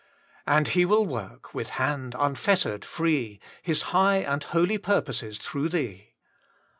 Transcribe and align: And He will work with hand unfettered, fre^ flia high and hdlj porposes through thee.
And 0.47 0.69
He 0.69 0.83
will 0.83 1.05
work 1.05 1.53
with 1.53 1.69
hand 1.77 2.15
unfettered, 2.17 2.81
fre^ 2.81 3.39
flia 3.63 3.81
high 3.83 4.15
and 4.15 4.41
hdlj 4.41 4.79
porposes 4.81 5.37
through 5.37 5.69
thee. 5.69 6.15